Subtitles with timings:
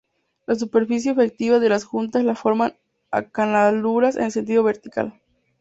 [0.47, 2.73] La superficie efectiva de las juntas la forman
[3.11, 5.13] acanaladuras en el sentido vertical.